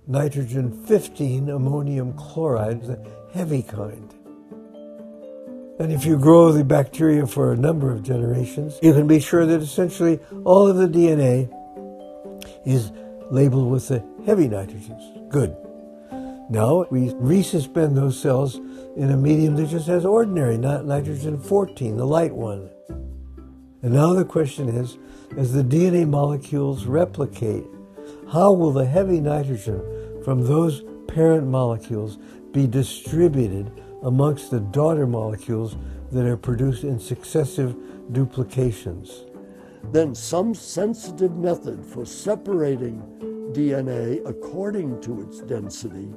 nitrogen 0.07 0.85
15 0.87 1.49
ammonium 1.49 2.13
chloride, 2.17 2.83
the 2.83 3.05
heavy 3.33 3.63
kind. 3.63 4.15
And 5.83 5.93
if 5.93 6.05
you 6.05 6.17
grow 6.17 6.53
the 6.53 6.63
bacteria 6.63 7.27
for 7.27 7.51
a 7.51 7.57
number 7.57 7.91
of 7.91 8.05
generations, 8.05 8.79
you 8.85 8.93
can 8.93 9.09
be 9.09 9.19
sure 9.19 9.45
that 9.45 9.61
essentially 9.61 10.21
all 10.45 10.69
of 10.69 10.77
the 10.77 10.87
DNA 10.87 11.53
is 12.65 12.93
labeled 13.33 13.69
with 13.69 13.89
the 13.89 13.99
heavy 14.25 14.47
nitrogens. 14.47 15.29
Good. 15.29 15.57
Now 16.49 16.87
we 16.93 17.09
resuspend 17.15 17.97
those 17.97 18.17
cells 18.17 18.59
in 18.95 19.11
a 19.11 19.17
medium 19.17 19.57
that 19.57 19.71
just 19.71 19.89
has 19.89 20.05
ordinary, 20.05 20.57
not 20.57 20.87
nitrogen 20.87 21.37
14, 21.41 21.97
the 21.97 22.07
light 22.07 22.33
one. 22.33 22.71
And 23.83 23.93
now 23.93 24.13
the 24.13 24.25
question 24.25 24.69
is 24.69 24.99
as 25.37 25.53
the 25.53 25.65
DNA 25.65 26.09
molecules 26.09 26.85
replicate, 26.87 27.65
how 28.31 28.53
will 28.53 28.71
the 28.71 28.87
heavy 28.87 29.19
nitrogen 29.19 29.83
from 30.23 30.47
those 30.47 30.85
parent 31.09 31.49
molecules 31.49 32.19
be 32.53 32.69
distributed 32.69 33.82
amongst 34.03 34.51
the 34.51 34.61
daughter 34.61 35.07
molecules 35.07 35.77
that 36.11 36.27
are 36.27 36.37
produced 36.37 36.85
in 36.85 36.99
successive 36.99 37.77
duplications. 38.13 39.25
Then 39.93 40.15
some 40.15 40.55
sensitive 40.55 41.37
method 41.37 41.85
for 41.85 42.05
separating 42.05 43.03
DNA 43.53 44.27
according 44.27 45.01
to 45.03 45.23
its 45.23 45.41
density 45.41 46.09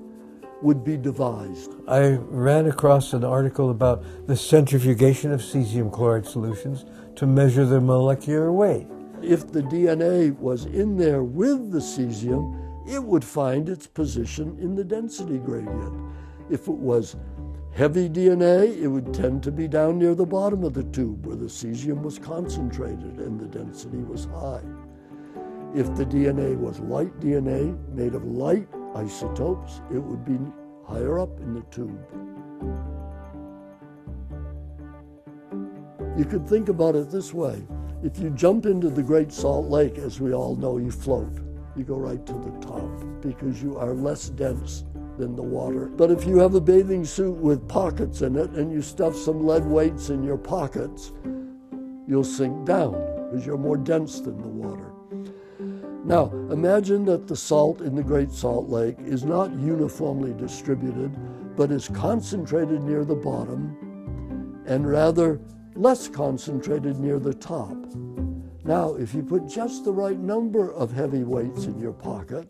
would 0.62 0.84
be 0.84 0.98
devised. 0.98 1.74
I 1.88 2.18
ran 2.30 2.68
across 2.68 3.14
an 3.14 3.24
article 3.24 3.70
about 3.70 4.04
the 4.28 4.38
centrifugation 4.38 5.32
of 5.32 5.42
cesium 5.42 5.92
chloride 5.92 6.26
solutions 6.26 6.86
to 7.18 7.26
measure 7.26 7.66
their 7.66 7.82
molecular 7.82 8.52
weight. 8.52 8.88
If 9.22 9.52
the 9.52 9.62
DNA 9.62 10.38
was 10.38 10.66
in 10.66 10.98
there 10.98 11.24
with 11.24 11.72
the 11.72 11.80
cesium, 11.80 12.62
it 12.88 13.04
would 13.04 13.24
find 13.24 13.68
its 13.68 13.88
position 13.88 14.58
in 14.60 14.76
the 14.76 14.84
density 14.84 15.40
gradient. 15.40 16.14
If 16.50 16.68
it 16.68 16.76
was 16.76 17.16
Heavy 17.76 18.08
DNA, 18.08 18.82
it 18.82 18.88
would 18.88 19.14
tend 19.14 19.44
to 19.44 19.52
be 19.52 19.68
down 19.68 20.00
near 20.00 20.16
the 20.16 20.26
bottom 20.26 20.64
of 20.64 20.74
the 20.74 20.86
tube 20.86 21.26
where 21.26 21.36
the 21.36 21.48
cesium 21.48 22.02
was 22.04 22.18
concentrated 22.18 23.20
and 23.20 23.38
the 23.38 23.48
density 23.48 23.98
was 23.98 24.30
high. 24.32 24.62
If 25.76 25.94
the 25.94 26.06
DNA 26.06 26.58
was 26.58 26.80
light 26.80 27.20
DNA 27.20 27.78
made 27.94 28.16
of 28.16 28.24
light 28.24 28.66
isotopes, 28.96 29.82
it 29.94 30.00
would 30.00 30.24
be 30.24 30.40
higher 30.88 31.20
up 31.20 31.38
in 31.42 31.54
the 31.54 31.64
tube. 31.64 32.00
You 36.18 36.24
could 36.24 36.48
think 36.48 36.70
about 36.70 36.96
it 36.96 37.12
this 37.12 37.34
way. 37.34 37.62
If 38.06 38.18
you 38.20 38.30
jump 38.30 38.66
into 38.66 38.90
the 38.90 39.04
Great 39.04 39.34
Salt 39.34 39.66
Lake, 39.66 39.98
as 39.98 40.22
we 40.22 40.34
all 40.34 40.56
know, 40.56 40.78
you 40.78 40.92
float. 40.92 41.42
You 41.76 41.84
go 41.84 41.98
right 41.98 42.26
to 42.26 42.34
the 42.36 42.58
top 42.66 42.90
because 43.20 43.62
you 43.62 43.78
are 43.78 43.94
less 43.94 44.30
dense 44.30 44.86
than 45.18 45.36
the 45.36 45.42
water. 45.42 45.88
But 45.88 46.12
if 46.12 46.26
you 46.26 46.38
have 46.38 46.56
a 46.56 46.62
bathing 46.62 47.06
suit 47.06 47.36
with 47.36 47.68
pockets 47.68 48.22
in 48.22 48.36
it 48.36 48.52
and 48.52 48.72
you 48.72 48.82
stuff 48.82 49.16
some 49.16 49.46
lead 49.46 49.66
weights 49.66 50.10
in 50.10 50.24
your 50.24 50.38
pockets, 50.38 51.12
you'll 52.08 52.24
sink 52.24 52.66
down 52.66 52.94
because 53.30 53.46
you're 53.46 53.58
more 53.58 53.78
dense 53.78 54.20
than 54.20 54.42
the 54.42 54.48
water. 54.48 54.92
Now, 56.06 56.30
imagine 56.52 57.04
that 57.06 57.28
the 57.28 57.36
salt 57.36 57.82
in 57.82 57.96
the 57.96 58.04
Great 58.04 58.32
Salt 58.32 58.70
Lake 58.70 58.98
is 59.00 59.24
not 59.24 59.52
uniformly 59.54 60.34
distributed, 60.34 61.12
but 61.56 61.72
is 61.72 61.88
concentrated 61.88 62.84
near 62.84 63.04
the 63.04 63.16
bottom 63.16 64.64
and 64.68 64.88
rather 64.88 65.40
less 65.76 66.08
concentrated 66.08 67.00
near 67.00 67.20
the 67.20 67.34
top. 67.34 67.76
Now, 68.64 68.96
if 68.96 69.14
you 69.14 69.24
put 69.24 69.48
just 69.48 69.84
the 69.84 69.92
right 69.92 70.20
number 70.20 70.72
of 70.74 70.92
heavy 70.92 71.24
weights 71.24 71.66
in 71.66 71.80
your 71.80 71.94
pocket, 71.94 72.48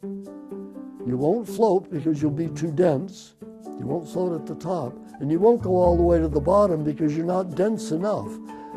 you 1.05 1.17
won't 1.17 1.47
float 1.47 1.91
because 1.91 2.21
you'll 2.21 2.31
be 2.31 2.47
too 2.47 2.71
dense. 2.71 3.35
You 3.41 3.85
won't 3.85 4.09
float 4.09 4.33
at 4.39 4.47
the 4.47 4.55
top. 4.55 4.93
And 5.19 5.31
you 5.31 5.39
won't 5.39 5.62
go 5.62 5.75
all 5.75 5.95
the 5.95 6.03
way 6.03 6.19
to 6.19 6.27
the 6.27 6.41
bottom 6.41 6.83
because 6.83 7.15
you're 7.15 7.25
not 7.25 7.55
dense 7.55 7.91
enough. 7.91 8.31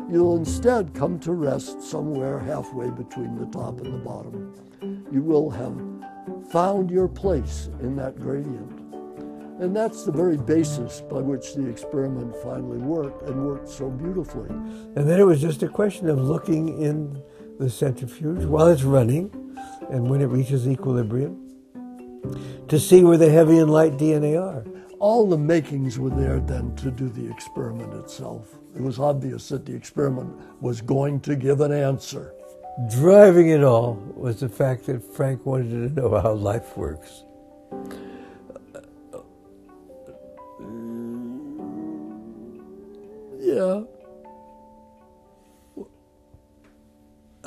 You'll 0.09 0.37
instead 0.37 0.93
come 0.93 1.19
to 1.21 1.33
rest 1.33 1.81
somewhere 1.81 2.39
halfway 2.39 2.91
between 2.91 3.35
the 3.35 3.47
top 3.47 3.81
and 3.81 3.93
the 3.93 3.97
bottom. 3.97 4.53
You 5.11 5.23
will 5.23 5.49
have 5.49 5.75
found 6.51 6.91
your 6.91 7.07
place 7.07 7.69
in 7.81 7.95
that 7.95 8.19
gradient. 8.19 8.79
And 9.59 9.75
that's 9.75 10.05
the 10.05 10.11
very 10.11 10.37
basis 10.37 11.01
by 11.01 11.19
which 11.19 11.55
the 11.55 11.67
experiment 11.67 12.35
finally 12.37 12.77
worked 12.77 13.23
and 13.23 13.45
worked 13.45 13.67
so 13.67 13.89
beautifully. 13.89 14.49
And 14.49 15.09
then 15.09 15.19
it 15.19 15.25
was 15.25 15.41
just 15.41 15.63
a 15.63 15.67
question 15.67 16.09
of 16.09 16.19
looking 16.19 16.81
in 16.81 17.21
the 17.59 17.69
centrifuge 17.69 18.45
while 18.45 18.67
it's 18.67 18.83
running 18.83 19.31
and 19.89 20.09
when 20.09 20.21
it 20.21 20.27
reaches 20.27 20.67
equilibrium 20.67 21.48
to 22.67 22.79
see 22.79 23.03
where 23.03 23.17
the 23.17 23.29
heavy 23.29 23.57
and 23.57 23.71
light 23.71 23.97
DNA 23.97 24.41
are. 24.41 24.63
All 24.99 25.27
the 25.27 25.37
makings 25.37 25.97
were 25.97 26.09
there 26.09 26.39
then 26.39 26.75
to 26.77 26.91
do 26.91 27.09
the 27.09 27.29
experiment 27.29 27.93
itself. 27.93 28.59
It 28.75 28.81
was 28.81 28.99
obvious 28.99 29.49
that 29.49 29.65
the 29.65 29.73
experiment 29.73 30.35
was 30.61 30.81
going 30.81 31.21
to 31.21 31.35
give 31.35 31.61
an 31.61 31.71
answer. 31.71 32.33
Driving 32.89 33.49
it 33.49 33.63
all 33.63 33.95
was 34.15 34.39
the 34.39 34.49
fact 34.49 34.85
that 34.85 35.03
Frank 35.15 35.45
wanted 35.45 35.95
to 35.95 36.01
know 36.01 36.19
how 36.19 36.33
life 36.33 36.77
works. 36.77 37.23
Yeah. 43.39 43.83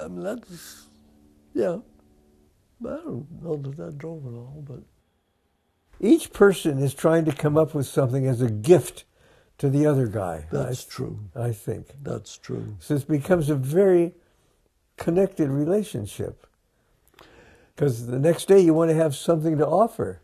Mean, 0.08 0.24
that's, 0.24 0.86
yeah. 1.54 1.78
I 2.86 2.96
don't 2.96 3.42
know 3.42 3.56
that 3.56 3.76
that 3.76 3.98
drove 3.98 4.24
it 4.26 4.30
all, 4.36 4.64
but. 4.66 4.80
Each 6.00 6.32
person 6.32 6.78
is 6.78 6.94
trying 6.94 7.24
to 7.26 7.32
come 7.32 7.56
up 7.56 7.74
with 7.74 7.86
something 7.86 8.26
as 8.26 8.40
a 8.40 8.50
gift 8.50 9.04
to 9.58 9.68
the 9.68 9.86
other 9.86 10.08
guy. 10.08 10.46
That's 10.50 10.84
I, 10.84 10.90
true. 10.90 11.20
I 11.36 11.52
think. 11.52 11.86
That's 12.02 12.36
true. 12.36 12.76
So 12.80 12.96
it 12.96 13.06
becomes 13.06 13.48
a 13.48 13.54
very 13.54 14.14
connected 14.96 15.48
relationship. 15.48 16.46
Because 17.74 18.06
the 18.06 18.18
next 18.18 18.48
day 18.48 18.60
you 18.60 18.74
want 18.74 18.90
to 18.90 18.96
have 18.96 19.14
something 19.14 19.58
to 19.58 19.66
offer. 19.66 20.20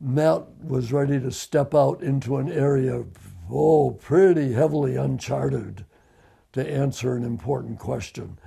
Matt 0.00 0.46
was 0.62 0.92
ready 0.92 1.20
to 1.20 1.30
step 1.30 1.74
out 1.74 2.02
into 2.02 2.36
an 2.36 2.50
area, 2.50 3.04
oh, 3.50 3.90
pretty 3.90 4.52
heavily 4.52 4.96
uncharted 4.96 5.84
to 6.52 6.70
answer 6.70 7.14
an 7.16 7.24
important 7.24 7.78
question 7.78 8.38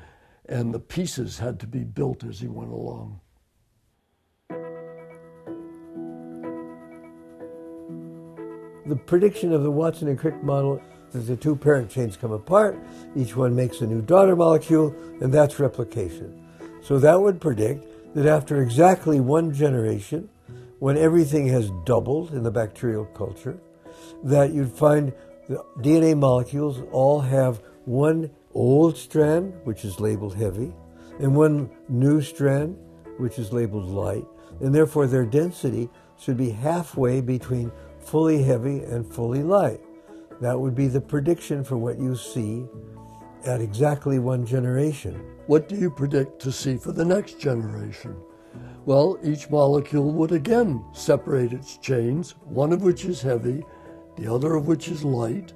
and 0.48 0.74
the 0.74 0.80
pieces 0.80 1.40
had 1.40 1.60
to 1.62 1.68
be 1.68 1.84
built 1.84 2.24
as 2.24 2.40
he 2.40 2.48
went 2.48 2.72
along. 2.72 3.20
The 8.86 8.98
prediction 8.98 9.54
of 9.54 9.64
the 9.64 9.72
Watson 9.72 10.10
and 10.10 10.20
Crick 10.20 10.44
model 10.44 10.82
is 11.14 11.28
the 11.28 11.38
two 11.38 11.56
parent 11.56 11.90
chains 11.90 12.18
come 12.18 12.32
apart, 12.32 12.78
each 13.16 13.36
one 13.36 13.56
makes 13.56 13.80
a 13.82 13.88
new 13.88 14.02
daughter 14.02 14.36
molecule, 14.36 14.94
and 15.22 15.34
that's 15.34 15.60
replication. 15.60 16.46
So 16.82 17.00
that 17.00 17.22
would 17.22 17.40
predict 17.40 18.16
that 18.16 18.26
after 18.26 18.62
exactly 18.62 19.22
one 19.22 19.54
generation, 19.54 20.30
when 20.80 20.98
everything 20.98 21.48
has 21.48 21.72
doubled 21.86 22.34
in 22.34 22.44
the 22.44 22.52
bacterial 22.52 23.06
culture, 23.06 23.58
that 24.24 24.52
you'd 24.52 24.74
find 24.74 25.14
the 25.48 25.64
DNA 25.80 26.18
molecules 26.18 26.82
all 26.92 27.22
have 27.22 27.62
one 27.86 28.30
old 28.54 28.98
strand, 28.98 29.54
which 29.64 29.86
is 29.86 30.00
labeled 30.00 30.36
heavy, 30.36 30.74
and 31.20 31.36
one 31.36 31.70
new 31.90 32.22
strand, 32.22 32.78
which 33.18 33.40
is 33.40 33.54
labeled 33.54 33.86
light, 33.86 34.26
and 34.62 34.74
therefore 34.74 35.08
their 35.08 35.26
density 35.26 35.90
should 36.18 36.38
be 36.38 36.50
halfway 36.50 37.22
between 37.22 37.72
fully 38.00 38.42
heavy 38.44 38.80
and 38.80 39.12
fully 39.12 39.44
light. 39.44 39.82
That 40.42 40.60
would 40.60 40.76
be 40.76 40.88
the 40.88 41.02
prediction 41.02 41.64
for 41.64 41.78
what 41.78 42.00
you 42.00 42.16
see 42.16 42.66
at 43.46 43.62
exactly 43.62 44.20
one 44.20 44.46
generation. 44.46 45.16
What 45.48 45.68
do 45.68 45.76
you 45.76 45.90
predict 45.90 46.42
to 46.42 46.52
see 46.52 46.78
for 46.78 46.92
the 46.92 47.06
next 47.06 47.40
generation? 47.40 48.16
Well, 48.86 49.18
each 49.24 49.50
molecule 49.50 50.12
would 50.12 50.32
again 50.32 50.84
separate 50.94 51.54
its 51.54 51.78
chains, 51.78 52.36
one 52.44 52.74
of 52.74 52.82
which 52.82 53.06
is 53.06 53.22
heavy, 53.22 53.64
the 54.18 54.32
other 54.32 54.56
of 54.56 54.68
which 54.68 54.90
is 54.90 55.04
light, 55.04 55.54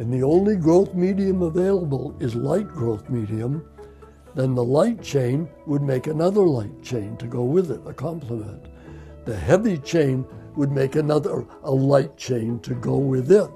and 0.00 0.10
the 0.10 0.22
only 0.22 0.56
growth 0.56 0.94
medium 0.94 1.42
available 1.42 2.16
is 2.20 2.34
light 2.34 2.66
growth 2.66 3.10
medium, 3.10 3.62
then 4.34 4.54
the 4.54 4.64
light 4.64 5.02
chain 5.02 5.46
would 5.66 5.82
make 5.82 6.06
another 6.06 6.40
light 6.40 6.82
chain 6.82 7.18
to 7.18 7.26
go 7.26 7.42
with 7.42 7.70
it, 7.70 7.82
a 7.86 7.92
complement. 7.92 8.64
The 9.26 9.36
heavy 9.36 9.76
chain 9.76 10.24
would 10.56 10.72
make 10.72 10.96
another, 10.96 11.44
a 11.64 11.70
light 11.70 12.16
chain 12.16 12.60
to 12.60 12.74
go 12.76 12.96
with 12.96 13.30
it. 13.30 13.50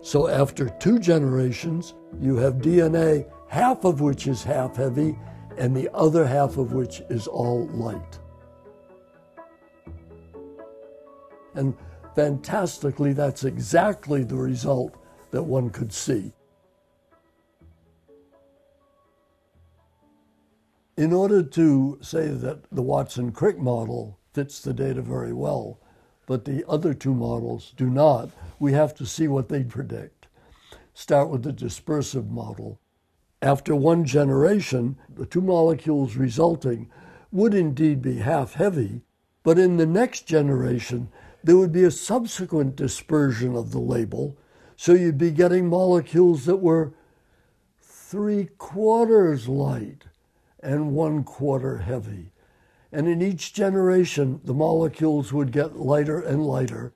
So 0.00 0.26
after 0.26 0.70
two 0.70 0.98
generations, 0.98 1.92
you 2.18 2.34
have 2.36 2.54
DNA, 2.54 3.30
half 3.48 3.84
of 3.84 4.00
which 4.00 4.26
is 4.26 4.42
half 4.42 4.76
heavy, 4.76 5.18
and 5.58 5.76
the 5.76 5.90
other 5.92 6.26
half 6.26 6.56
of 6.56 6.72
which 6.72 7.02
is 7.10 7.26
all 7.26 7.66
light. 7.74 8.18
And 11.54 11.76
fantastically, 12.16 13.12
that's 13.12 13.44
exactly 13.44 14.24
the 14.24 14.36
result 14.36 14.96
that 15.30 15.42
one 15.42 15.70
could 15.70 15.92
see. 15.92 16.32
In 20.96 21.12
order 21.12 21.42
to 21.42 21.98
say 22.02 22.28
that 22.28 22.70
the 22.70 22.82
Watson 22.82 23.32
Crick 23.32 23.58
model 23.58 24.18
fits 24.34 24.60
the 24.60 24.74
data 24.74 25.00
very 25.00 25.32
well, 25.32 25.80
but 26.26 26.44
the 26.44 26.64
other 26.68 26.94
two 26.94 27.14
models 27.14 27.72
do 27.76 27.88
not, 27.88 28.30
we 28.58 28.72
have 28.72 28.94
to 28.96 29.06
see 29.06 29.26
what 29.26 29.48
they 29.48 29.64
predict. 29.64 30.28
Start 30.94 31.30
with 31.30 31.42
the 31.42 31.52
dispersive 31.52 32.28
model. 32.28 32.78
After 33.42 33.74
one 33.74 34.04
generation, 34.04 34.96
the 35.08 35.24
two 35.24 35.40
molecules 35.40 36.16
resulting 36.16 36.90
would 37.32 37.54
indeed 37.54 38.02
be 38.02 38.16
half 38.18 38.54
heavy, 38.54 39.00
but 39.42 39.58
in 39.58 39.78
the 39.78 39.86
next 39.86 40.26
generation, 40.26 41.08
there 41.42 41.56
would 41.56 41.72
be 41.72 41.84
a 41.84 41.90
subsequent 41.90 42.76
dispersion 42.76 43.56
of 43.56 43.70
the 43.70 43.80
label, 43.80 44.36
so 44.80 44.94
you'd 44.94 45.18
be 45.18 45.30
getting 45.30 45.68
molecules 45.68 46.46
that 46.46 46.56
were 46.56 46.94
three 47.82 48.48
quarters 48.56 49.46
light 49.46 50.04
and 50.62 50.94
one 50.94 51.22
quarter 51.22 51.80
heavy. 51.80 52.32
And 52.90 53.06
in 53.06 53.20
each 53.20 53.52
generation, 53.52 54.40
the 54.42 54.54
molecules 54.54 55.34
would 55.34 55.52
get 55.52 55.76
lighter 55.76 56.18
and 56.18 56.46
lighter. 56.46 56.94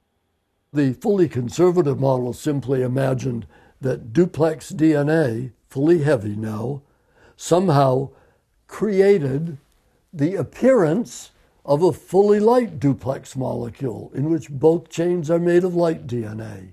The 0.73 0.95
fully 0.95 1.29
conservative 1.29 2.01
model 2.01 2.33
simply 2.33 2.81
imagined 2.81 3.47
that 3.83 4.15
duplex 4.15 4.73
DNA, 4.73 5.53
fully 5.69 6.05
heavy 6.05 6.37
now, 6.37 6.81
somehow 7.37 8.13
created 8.67 9.59
the 10.11 10.37
appearance 10.37 11.33
of 11.67 11.83
a 11.83 11.93
fully 11.93 12.41
light 12.41 12.81
duplex 12.81 13.37
molecule 13.37 14.11
in 14.15 14.31
which 14.31 14.49
both 14.49 14.89
chains 14.89 15.31
are 15.31 15.39
made 15.39 15.65
of 15.65 15.75
light 15.75 16.07
DNA. 16.07 16.73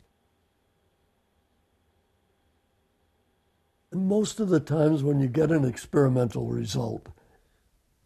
Most 3.94 4.40
of 4.40 4.50
the 4.50 4.60
times 4.60 5.04
when 5.04 5.20
you 5.20 5.28
get 5.28 5.52
an 5.52 5.66
experimental 5.66 6.48
result, 6.48 7.08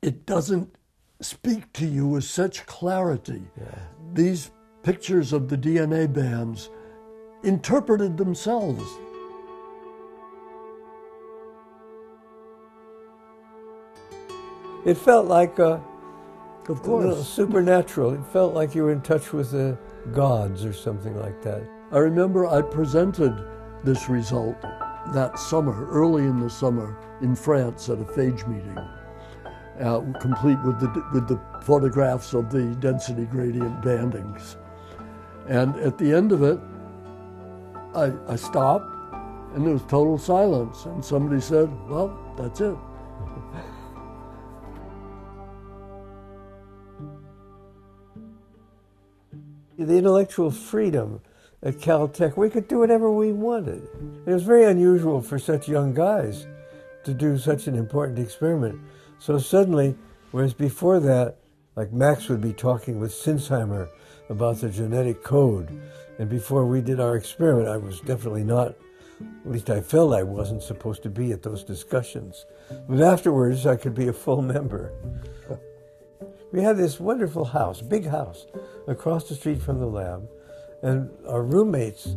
it 0.01 0.25
doesn't 0.25 0.75
speak 1.21 1.71
to 1.73 1.85
you 1.85 2.07
with 2.07 2.23
such 2.23 2.65
clarity. 2.65 3.43
Yeah. 3.57 3.79
These 4.13 4.51
pictures 4.83 5.33
of 5.33 5.49
the 5.49 5.57
DNA 5.57 6.11
bands 6.11 6.69
interpreted 7.43 8.17
themselves. 8.17 8.83
It 14.85 14.97
felt 14.97 15.25
like 15.27 15.57
a 15.57 15.83
of 16.67 16.81
course. 16.81 17.27
supernatural. 17.27 18.13
It 18.13 18.25
felt 18.31 18.53
like 18.53 18.75
you 18.75 18.83
were 18.83 18.91
in 18.91 19.01
touch 19.01 19.33
with 19.33 19.51
the 19.51 19.77
gods 20.13 20.65
or 20.65 20.73
something 20.73 21.15
like 21.19 21.41
that. 21.43 21.67
I 21.91 21.97
remember 21.97 22.47
I 22.47 22.61
presented 22.61 23.33
this 23.83 24.09
result 24.09 24.57
that 25.13 25.39
summer, 25.39 25.87
early 25.89 26.23
in 26.23 26.39
the 26.39 26.49
summer, 26.49 26.97
in 27.21 27.35
France 27.35 27.89
at 27.89 27.99
a 27.99 28.03
phage 28.03 28.47
meeting, 28.47 28.77
uh, 29.79 30.01
complete 30.19 30.57
with 30.63 30.79
the, 30.79 31.05
with 31.13 31.27
the 31.27 31.39
photographs 31.61 32.33
of 32.33 32.51
the 32.51 32.75
density 32.79 33.25
gradient 33.25 33.81
bandings. 33.81 34.57
And 35.47 35.75
at 35.77 35.97
the 35.97 36.13
end 36.13 36.31
of 36.31 36.43
it, 36.43 36.59
I, 37.93 38.11
I 38.27 38.35
stopped 38.35 38.95
and 39.55 39.65
there 39.65 39.73
was 39.73 39.83
total 39.83 40.17
silence. 40.17 40.85
And 40.85 41.03
somebody 41.03 41.39
said, 41.39 41.69
Well, 41.87 42.17
that's 42.37 42.59
it. 42.59 42.75
the 49.77 49.97
intellectual 49.97 50.51
freedom 50.51 51.21
at 51.65 51.79
Caltech, 51.79 52.37
we 52.37 52.49
could 52.49 52.67
do 52.67 52.77
whatever 52.77 53.11
we 53.11 53.31
wanted. 53.31 53.87
It 54.27 54.31
was 54.31 54.43
very 54.43 54.65
unusual 54.65 55.19
for 55.19 55.39
such 55.39 55.67
young 55.67 55.95
guys 55.95 56.45
to 57.03 57.13
do 57.13 57.39
such 57.39 57.65
an 57.65 57.75
important 57.75 58.19
experiment. 58.19 58.79
So 59.17 59.39
suddenly, 59.39 59.95
whereas 60.29 60.53
before 60.53 60.99
that, 60.99 61.37
like 61.75 61.91
Max 61.91 62.29
would 62.29 62.41
be 62.41 62.53
talking 62.53 62.99
with 62.99 63.11
Sinsheimer 63.11 63.89
about 64.29 64.57
the 64.57 64.69
genetic 64.69 65.23
code, 65.23 65.81
and 66.19 66.29
before 66.29 66.67
we 66.67 66.81
did 66.81 66.99
our 66.99 67.15
experiment, 67.15 67.67
I 67.67 67.77
was 67.77 67.99
definitely 67.99 68.43
not, 68.43 68.75
at 69.19 69.51
least 69.51 69.71
I 69.71 69.81
felt 69.81 70.13
I 70.13 70.23
wasn't 70.23 70.61
supposed 70.61 71.01
to 71.03 71.09
be 71.09 71.31
at 71.31 71.41
those 71.41 71.63
discussions. 71.63 72.45
But 72.87 73.01
afterwards, 73.01 73.65
I 73.65 73.75
could 73.75 73.95
be 73.95 74.07
a 74.07 74.13
full 74.13 74.43
member. 74.43 74.93
We 76.51 76.61
had 76.61 76.77
this 76.77 76.99
wonderful 76.99 77.45
house, 77.45 77.81
big 77.81 78.05
house, 78.05 78.45
across 78.87 79.27
the 79.27 79.35
street 79.35 79.61
from 79.61 79.79
the 79.79 79.87
lab, 79.87 80.29
and 80.81 81.09
our 81.27 81.43
roommates. 81.43 82.15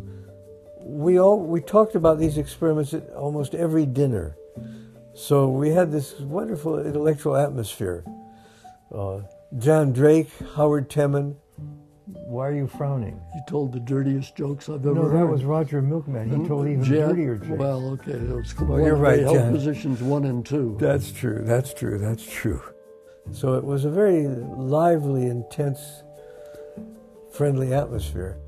We 0.81 1.19
all 1.19 1.39
we 1.41 1.61
talked 1.61 1.95
about 1.95 2.19
these 2.19 2.39
experiments 2.39 2.95
at 2.95 3.09
almost 3.11 3.55
every 3.55 3.87
dinner, 3.87 4.37
so 5.15 5.49
we 5.49 5.71
had 5.71 5.93
this 5.93 6.19
wonderful 6.21 6.79
intellectual 6.79 7.37
atmosphere. 7.37 8.05
Uh, 8.95 9.21
John 9.59 9.93
Drake, 9.93 10.31
Howard 10.57 10.89
Temin. 10.89 11.37
Why 12.27 12.49
are 12.49 12.55
you 12.55 12.67
frowning? 12.67 13.21
You 13.35 13.43
told 13.47 13.73
the 13.73 13.81
dirtiest 13.81 14.35
jokes 14.35 14.69
I've 14.69 14.77
ever 14.77 14.95
no, 14.95 15.03
heard. 15.03 15.15
No, 15.15 15.21
that 15.21 15.27
was 15.27 15.45
Roger 15.45 15.83
Milkman. 15.83 16.31
He 16.31 16.49
told 16.49 16.67
even 16.67 16.83
Jan, 16.83 17.09
dirtier 17.11 17.37
jokes. 17.37 17.59
Well, 17.59 17.91
okay, 17.93 18.19
was 18.19 18.55
well, 18.61 18.81
you're 18.81 18.97
right, 18.97 19.21
health 19.21 19.37
Jan. 19.37 19.53
positions 19.53 20.03
one 20.03 20.25
and 20.25 20.45
two. 20.45 20.77
That's 20.81 21.13
true. 21.13 21.43
That's 21.45 21.75
true. 21.75 21.99
That's 21.99 22.25
true. 22.25 22.63
So 23.31 23.55
it 23.55 23.65
was 23.65 23.85
a 23.85 23.91
very 23.91 24.27
lively, 24.27 25.27
intense, 25.27 26.03
friendly 27.33 27.75
atmosphere. 27.75 28.39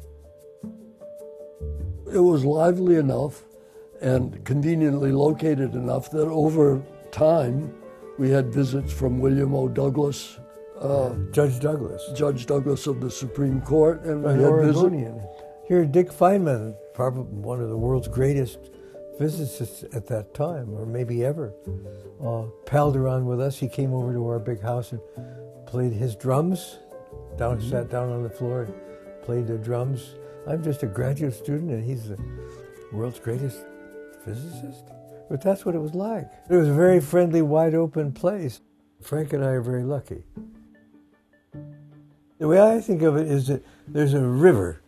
It 2.13 2.19
was 2.19 2.45
lively 2.45 2.97
enough 2.97 3.45
and 4.01 4.45
conveniently 4.45 5.13
located 5.13 5.75
enough 5.75 6.11
that 6.11 6.27
over 6.27 6.83
time 7.13 7.75
we 8.19 8.31
had 8.31 8.53
visits 8.53 8.93
from 8.93 9.19
William 9.19 9.55
O. 9.55 9.69
Douglas, 9.69 10.39
uh, 10.81 11.15
Judge 11.31 11.61
Douglas, 11.61 12.03
Judge 12.15 12.47
Douglas 12.47 12.87
of 12.87 13.01
the 13.01 13.11
Supreme 13.11 13.61
Court, 13.61 14.03
and 14.03 14.23
we 14.25 14.31
had 14.33 14.41
Oregonian. 14.41 15.15
visit. 15.15 15.31
Here, 15.69 15.85
Dick 15.85 16.11
Feynman, 16.11 16.75
probably 16.95 17.25
one 17.25 17.61
of 17.61 17.69
the 17.69 17.77
world's 17.77 18.09
greatest 18.09 18.59
physicists 19.19 19.85
at 19.95 20.07
that 20.07 20.33
time, 20.35 20.73
or 20.75 20.87
maybe 20.87 21.25
ever, 21.25 21.53
uh, 22.25 22.45
palled 22.65 22.97
around 22.97 23.27
with 23.27 23.41
us. 23.41 23.59
He 23.59 23.69
came 23.69 23.93
over 23.93 24.13
to 24.13 24.27
our 24.27 24.39
big 24.39 24.63
house 24.63 24.93
and 24.93 25.01
played 25.67 25.93
his 25.93 26.17
drums. 26.17 26.79
Down, 27.37 27.59
mm-hmm. 27.59 27.71
sat 27.71 27.91
down 27.91 28.11
on 28.11 28.23
the 28.23 28.31
floor, 28.31 28.63
and 28.63 28.75
played 29.23 29.47
the 29.47 29.59
drums. 29.59 30.15
I'm 30.47 30.63
just 30.63 30.83
a 30.83 30.87
graduate 30.87 31.35
student, 31.35 31.71
and 31.71 31.85
he's 31.85 32.09
the 32.09 32.19
world's 32.93 33.19
greatest 33.19 33.65
physicist. 34.25 34.85
But 35.29 35.41
that's 35.41 35.65
what 35.65 35.75
it 35.75 35.79
was 35.79 35.95
like. 35.95 36.29
It 36.49 36.57
was 36.57 36.69
a 36.69 36.75
very 36.75 37.01
friendly, 37.01 37.43
wide 37.43 37.75
open 37.75 38.13
place. 38.13 38.61
Frank 39.01 39.33
and 39.33 39.45
I 39.45 39.49
are 39.49 39.61
very 39.61 39.85
lucky. 39.85 40.25
The 42.39 42.49
way 42.49 42.61
I 42.61 42.81
think 42.81 43.03
of 43.03 43.17
it 43.17 43.29
is 43.29 43.49
that 43.49 43.65
there's 43.87 44.15
a 44.15 44.21
river, 44.21 44.81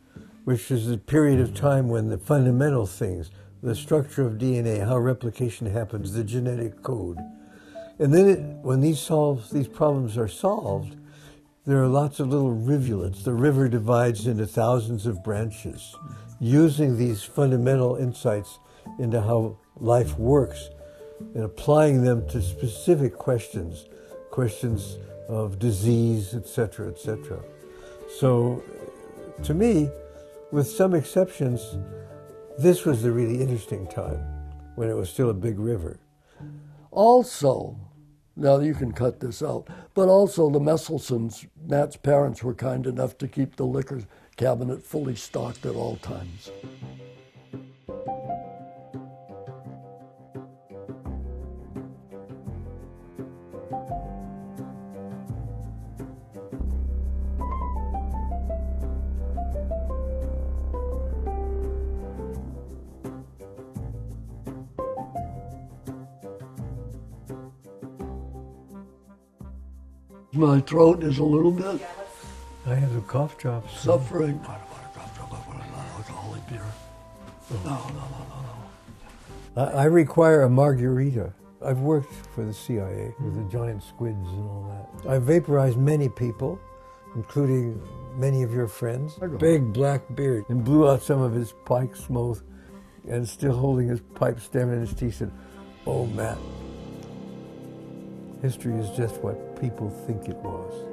which 0.44 0.70
is 0.70 0.90
a 0.90 0.98
period 0.98 1.38
of 1.38 1.54
time 1.54 1.88
when 1.88 2.08
the 2.08 2.18
fundamental 2.18 2.86
things, 2.86 3.30
the 3.62 3.74
structure 3.74 4.26
of 4.26 4.34
DNA, 4.34 4.86
how 4.86 4.98
replication 4.98 5.66
happens, 5.66 6.12
the 6.12 6.24
genetic 6.24 6.82
code. 6.82 7.18
And 7.98 8.12
then 8.12 8.28
it, 8.28 8.40
when 8.62 8.80
these 8.80 8.98
solves, 8.98 9.50
these 9.50 9.68
problems 9.68 10.16
are 10.18 10.28
solved, 10.28 10.96
there 11.64 11.80
are 11.80 11.88
lots 11.88 12.18
of 12.18 12.28
little 12.28 12.50
rivulets. 12.50 13.22
The 13.22 13.32
river 13.32 13.68
divides 13.68 14.26
into 14.26 14.46
thousands 14.46 15.06
of 15.06 15.22
branches, 15.22 15.94
using 16.40 16.96
these 16.96 17.22
fundamental 17.22 17.96
insights 17.96 18.58
into 18.98 19.20
how 19.20 19.58
life 19.76 20.18
works 20.18 20.70
and 21.34 21.44
applying 21.44 22.02
them 22.02 22.28
to 22.30 22.42
specific 22.42 23.16
questions, 23.16 23.86
questions 24.30 24.98
of 25.28 25.60
disease, 25.60 26.34
etc., 26.34 26.88
etc. 26.88 27.40
So, 28.18 28.62
to 29.44 29.54
me, 29.54 29.88
with 30.50 30.66
some 30.66 30.94
exceptions, 30.94 31.76
this 32.58 32.84
was 32.84 33.02
the 33.02 33.12
really 33.12 33.40
interesting 33.40 33.86
time 33.86 34.18
when 34.74 34.90
it 34.90 34.94
was 34.94 35.10
still 35.10 35.30
a 35.30 35.34
big 35.34 35.60
river. 35.60 36.00
Also, 36.90 37.76
now 38.36 38.58
you 38.58 38.74
can 38.74 38.92
cut 38.92 39.20
this 39.20 39.42
out, 39.42 39.68
but 39.94 40.08
also 40.08 40.50
the 40.50 40.60
Meselsons, 40.60 41.46
Matt's 41.66 41.96
parents, 41.96 42.42
were 42.42 42.54
kind 42.54 42.86
enough 42.86 43.18
to 43.18 43.28
keep 43.28 43.56
the 43.56 43.66
liquor 43.66 44.02
cabinet 44.36 44.82
fully 44.82 45.14
stocked 45.14 45.66
at 45.66 45.74
all 45.74 45.96
times. 45.96 46.50
My 70.32 70.60
throat 70.60 71.02
is 71.02 71.18
a 71.18 71.24
little 71.24 71.50
bit 71.50 71.80
I 72.66 72.74
have 72.74 73.06
cough 73.06 73.36
drops. 73.36 73.78
suffering. 73.80 74.40
Alcoholic 75.96 76.48
beer. 76.48 76.62
Oh. 77.50 77.60
No, 77.64 77.70
no, 77.70 79.64
no, 79.64 79.64
no, 79.66 79.72
I, 79.78 79.82
I 79.82 79.84
require 79.84 80.42
a 80.42 80.48
margarita. 80.50 81.32
I've 81.64 81.80
worked 81.80 82.12
for 82.34 82.44
the 82.44 82.54
CIA 82.54 83.12
with 83.20 83.36
the 83.36 83.52
giant 83.52 83.82
squids 83.82 84.26
and 84.30 84.48
all 84.48 84.90
that. 85.02 85.10
I've 85.10 85.24
vaporized 85.24 85.76
many 85.76 86.08
people, 86.08 86.58
including 87.14 87.80
many 88.16 88.42
of 88.42 88.52
your 88.54 88.68
friends. 88.68 89.18
Big 89.38 89.72
black 89.72 90.02
beard, 90.14 90.44
and 90.48 90.64
blew 90.64 90.88
out 90.88 91.02
some 91.02 91.20
of 91.20 91.32
his 91.34 91.52
pipe 91.66 91.94
smoke, 91.96 92.42
and 93.08 93.28
still 93.28 93.56
holding 93.56 93.88
his 93.88 94.00
pipe 94.14 94.40
stem 94.40 94.72
in 94.72 94.80
his 94.80 94.94
teeth, 94.94 95.16
said, 95.16 95.30
"Oh, 95.86 96.06
Matt, 96.06 96.38
history 98.42 98.74
is 98.74 98.90
just 98.90 99.22
what 99.22 99.60
people 99.60 99.88
think 100.06 100.28
it 100.28 100.36
was." 100.36 100.91